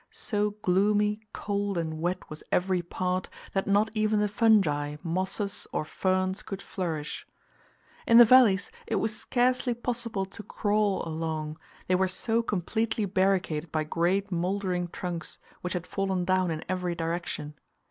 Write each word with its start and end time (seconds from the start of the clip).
So 0.09 0.55
gloomy, 0.63 1.19
cold, 1.31 1.77
and 1.77 1.99
wet 2.01 2.27
was 2.27 2.41
every 2.51 2.81
part, 2.81 3.29
that 3.53 3.67
not 3.67 3.91
even 3.93 4.19
the 4.19 4.27
fungi, 4.27 4.95
mosses, 5.03 5.67
or 5.71 5.85
ferns 5.85 6.41
could 6.41 6.59
flourish. 6.59 7.27
In 8.07 8.17
the 8.17 8.25
valleys 8.25 8.71
it 8.87 8.95
was 8.95 9.15
scarcely 9.15 9.75
possible 9.75 10.25
to 10.25 10.41
crawl 10.41 11.07
along, 11.07 11.59
they 11.85 11.93
were 11.93 12.07
so 12.07 12.41
completely 12.41 13.05
barricaded 13.05 13.71
by 13.71 13.83
great 13.83 14.31
mouldering 14.31 14.87
trunks, 14.87 15.37
which 15.61 15.73
had 15.73 15.85
fallen 15.85 16.25
down 16.25 16.49
in 16.49 16.65
every 16.67 16.95
direction. 16.95 17.53